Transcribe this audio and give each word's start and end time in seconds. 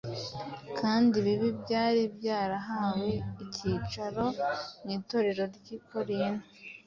kandi 0.79 1.15
bibi 1.25 1.49
byari 1.61 2.01
byarahawe 2.17 3.09
icyicaro 3.43 4.23
mu 4.81 4.89
itorero 4.97 5.43
ry’i 5.55 5.77
korinto. 5.89 6.45